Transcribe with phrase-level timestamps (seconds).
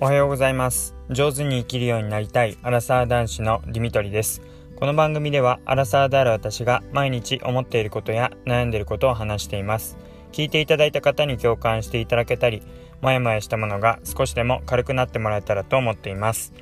[0.00, 0.96] おはようございます。
[1.08, 4.42] 上手に生きるようになりたいアラサー男子のディミトリです。
[4.74, 9.96] この番組ではアラサーである私が毎日思っていることや悩んでいることを話しています。
[10.32, 12.60] 聞いていただいた方に共感していただけたり
[13.02, 16.52] もやもやしたものが少しでも軽くなってもらえたらと思っています。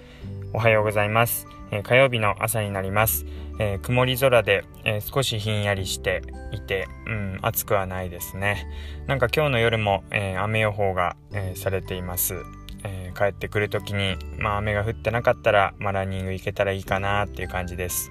[0.53, 3.25] おはようございます、えー、火曜日の朝になります。
[3.59, 6.21] えー、曇り空で、えー、少しひんやりして
[6.53, 8.67] いて、うん、暑くはないですね。
[9.07, 12.34] なんか今日の夜も、えー、雨予報が、えされています。
[12.84, 18.10] え帰ってくる時に、まあ、雨が降ってなかったら、まあ、ランニング行けたらいいかなっていう感じです。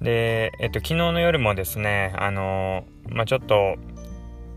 [0.00, 3.76] で、えっと、昨日の夜もですね、あのまあ、ちょっと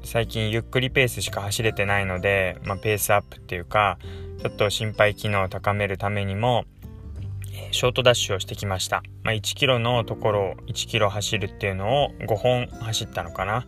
[0.03, 3.97] 最近ゆっくりペースしか走れてないので、まあ、ペースアップっていうか
[4.39, 6.65] ちょっと心肺機能を高めるためにも
[7.71, 13.65] ショートダッシュをしてきました、まあ、1キロのところを1キロ走るっていうのを5本走ったのかな。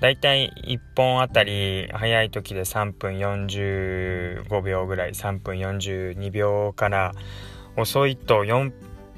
[0.00, 7.14] だいたい1本あたり早い時で3分45秒ぐらい3分42秒から
[7.78, 8.72] 遅いと 4,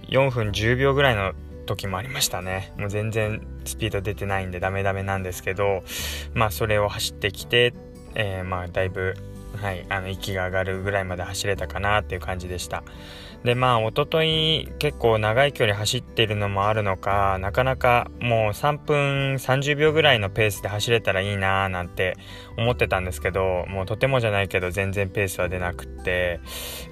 [0.09, 1.33] 4分10秒ぐらいの
[1.67, 2.73] 時もありましたね。
[2.79, 5.83] もう全然スピード出てないんでダメダメなんですけど
[6.35, 7.75] まあそれを走ってきて、
[8.15, 9.17] えー、まあだいぶ
[9.61, 12.83] はい、あの息が上がるぐらいまで走れたかなっていう感じでした。
[13.45, 22.17] でまあ一昨日結構長い距離走ってるのもあるのかなかなかもう3分30秒ぐらいのペースで走れたらいいなーなんて
[22.57, 26.41] 思ってたんですけどもうとてもじゃないけど全然ペースは出なくって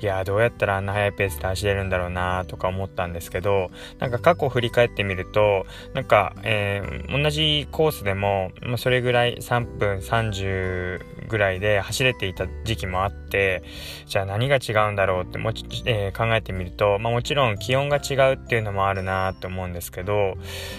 [0.00, 13.62] いやどうやったらあんな速いペースで走れるんだろうなとか思ったんですけどなんか過去振り返ってみるとなんか、えー、同じコースでも、まあ、それぐらい3分30ぐらいで走れていた時期もあって
[14.06, 15.50] じゃあ何が違うんだろうっても、
[15.84, 20.34] えー、考えてみると、まあ、もちろん気温が違うっていうのもあるなと思うんですけど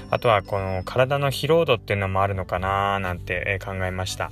[0.10, 4.32] あとはこの体の疲労度っていうのもあるのかななんて考えました。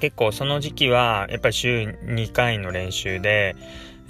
[0.00, 3.54] 結構その時期はやっぱり週2回の練習で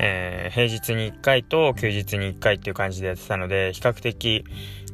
[0.02, 4.46] えー、平日に1回と休日に1回っていう感じでやってたので比較的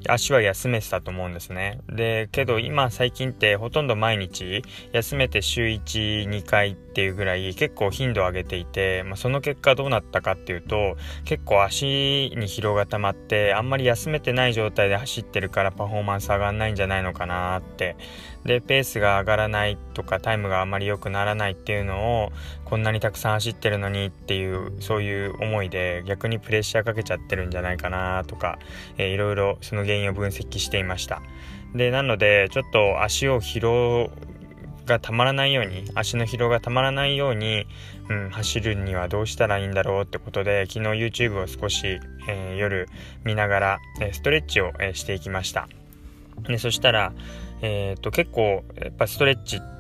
[0.09, 1.81] 足は休めてたと思うんですね。
[1.89, 4.63] で、けど今最近ってほとんど毎日
[4.93, 17.97] 休めて週1、2回っていうぐらい結構頻度を上げていて、まあ、その結果どうなったかっていうと結構足に疲労が溜まってあんまり休めてない状態で走ってるからパフォーマンス上がんないんじゃないのかなって。
[18.47, 22.33] で、ペースが上がらないとかタイムがあまり良くならないっていうのを
[22.65, 28.59] こんなにたくさん走ってるのにっていうそういう思いで逆にプレッシャーかけちゃってるんじゃないかなとか、
[28.99, 31.23] えー、いろいろその原因を分析していました。
[31.75, 34.11] でなのでちょっと足を疲労
[34.87, 37.67] がたまらないように足の疲労がたまらないように、
[38.09, 41.99] うん、走るにはどうしたらいいんだろうってことで昨日 YouTube を少し、
[42.29, 42.89] えー、夜
[43.25, 45.69] 見ながら、えストレッチを、えしていきました。
[46.47, 47.13] でそしたら、
[47.63, 49.76] えー、と結構やっぱストレッチって、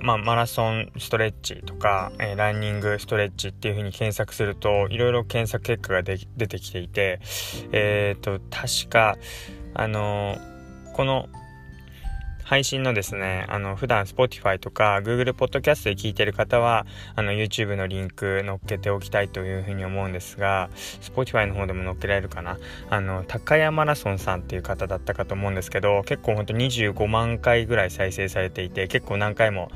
[0.00, 7.20] まあ、マラソンストレッチとか、えー、ランニングストレッチっていう風に検索するといろいろ検索結果が出てきていて
[7.72, 9.16] えっ、ー、と確か
[9.74, 10.38] あの、
[10.94, 11.28] この
[12.46, 16.86] 配信のですね、あの、普段 Spotify とか Google Podcast で聞いてる方は、
[17.16, 20.70] あの、YouTube のリンク載っけておきたいというふうに思うんですが、
[21.00, 22.56] Spotify の方でも載っけられるかな。
[22.88, 29.72] あの、高山マラソンさんっていう方だったかと思うんですけど、結構ほんと25万回ぐらい再生されていて、結構何回も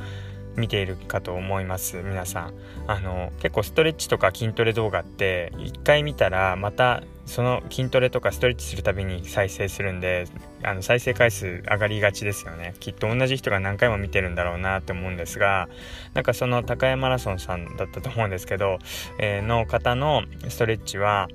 [0.61, 2.55] 見ているかと思います皆さん。
[2.87, 10.27] あの結構ストレッチとか筋トレ動画って1回見たらまたその筋トレとかストレッチするたびに再生するんで
[10.63, 12.75] あの再生回数上がりがちですよね。
[12.81, 15.69] きっと同じ人が何回も見てるんだろうなって思うんですが
[16.15, 18.79] なんかその高山マラソンさんだったと思うんですけど、
[19.19, 21.29] えー、の方のストレッチは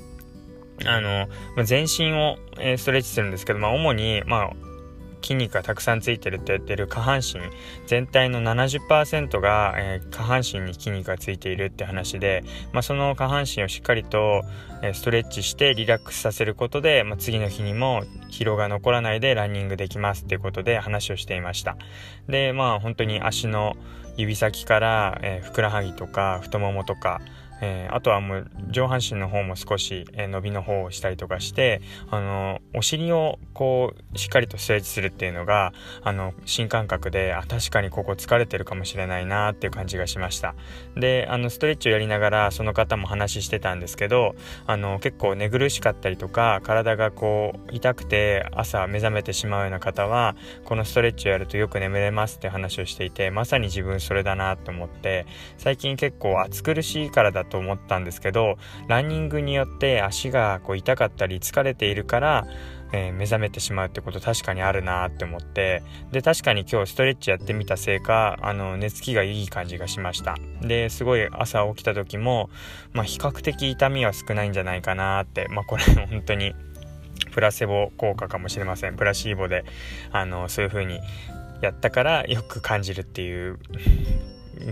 [0.83, 1.27] あの
[1.63, 2.37] 全身を
[2.77, 4.51] ストレッチするんですけど、まあ、主に、まあ、
[5.25, 7.41] 筋肉がたくさんついてるって言ってる下半身
[7.87, 14.43] 全体の70%が、えー、下半身に筋肉がついているって話で、まあ、その下半身をしっかりと、
[14.83, 21.75] えー、ストレッチしてリラックスさせることで、まあ、次の日にも疲労が残らないでランニングできますっていうことで話をしていました。
[22.27, 23.75] でまあ本当に足の
[24.17, 27.21] 指先から、えー、ふくらはぎとか太ももとか
[27.61, 35.73] えー、あとはもう上半身の方も少し、えー、伸びの方をしたりとかして、あのお尻をこうしっかりとストレッチするっていうのが
[36.03, 40.55] あの新感覚であ確かにここ疲れてるかもしれないなっていう感じがしました。
[40.95, 44.35] であのストレッチをやりながらその方も話してたんですけど
[44.67, 50.35] あの結構寝苦しかったりとか体がこう痛くて朝目覚めてしまうような方は
[50.65, 55.25] このストレッチをやるとよく眠れますって話をしていてまさに自分それだなと思って
[55.57, 58.57] 最近結構暑苦しいからだと思ったんですけど
[58.87, 62.47] ランニングによって足がこう痛かったり疲れているから、
[62.91, 70.35] えー、目覚めてしまうってこと確かにあるなって思ってで確かに今日ストレッチやってみたせいかあの寝つきがいい感じがしました。
[70.61, 72.49] ですごい朝起きた時も、
[72.93, 76.53] まあ、比較的痛みは少ないんじゃないかなってまあこれ 本当に
[77.31, 78.95] プラセボ効果かもしれません。
[78.95, 79.65] プラシーボで
[80.11, 80.99] あのそういう風に
[81.61, 83.59] やったからよく感じるっていう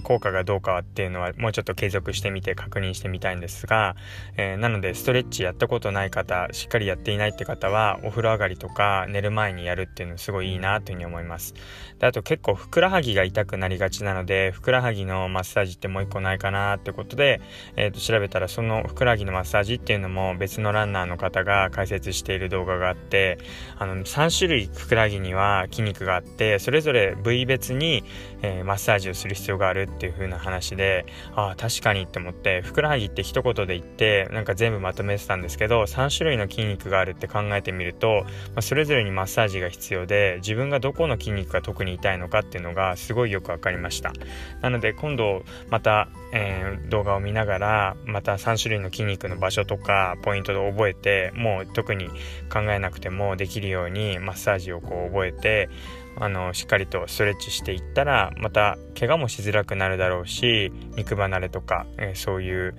[0.04, 3.96] 効果がどうかっていうのはもうちょっと継続してみて確認してみたいんですが、
[4.38, 11.54] えー、なのでストレッチやったことない方しっかりやっていないって方はお風呂上がりとか寝る前にやるっていうのすごいいいなというふうに思います。
[12.00, 17.42] であと結構ふくらはぎが痛くなりがちなのでふくらはぎのマッサージってもう一個ないかなってことで、
[17.76, 23.38] えー、と調べたらそのふくらはぎのマッサージっていうのも別のランナーの方が解説している動画があって
[23.78, 28.04] あの3種類ふくらはぎには筋肉があってそれぞれ部位別に、
[28.42, 31.06] えー、マッサージをする必要があるるっていう風な話で
[31.36, 44.14] ああ確かにって思ってふくらはぎって一言で言ってなんか全部まとめてたんですけど3種類の筋肉があるって考えてみると、まあ、それぞれにマッサージが必要で自分がどこの筋肉が特に痛いのかっていうのがすごいよく分かりました。
[44.62, 52.10] なので今度また、えー、動画を見ながらまた3種類の筋肉の場所とかポイントで覚えてもう特に
[52.52, 55.70] 考えなくてもできるようにマッサージをこう覚えて
[56.18, 62.76] あのしっかりとストレッチしていったらまた怪我もしづらくなるだろうし肉離れとか、えー、そういう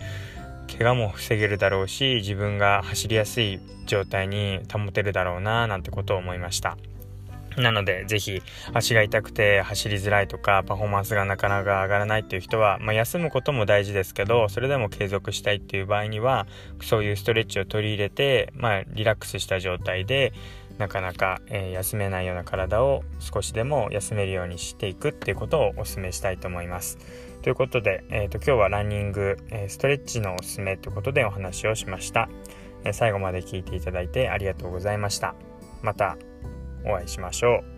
[0.66, 6.76] 怪我も防げるだろうし自分が走りやすい状態に保てるだろうななんてことを思いました。
[7.56, 8.42] なのでぜひ
[8.72, 16.46] 足が痛くて走りづらいとかパフォーマンスがなかなか上がらないっていう人は、まあ、休むことも大事ですけどそれでも継続したいっていう場合には
[16.82, 20.32] そういうストレッチを取り入れて、まあ、リラックスした状態で
[20.78, 26.98] なかなか、えー、休めないような体を少しでも休めるようにしていくっていうことをお勧めしたいと思います。
[27.42, 32.28] ということで、えーと、今日はランニング、えー、ストレッチのおすすめということでお話をしました、
[32.84, 35.34] えー、最後まで聞いていただいてありがとうございました。
[35.82, 36.16] また
[36.84, 37.73] お会いしましょう。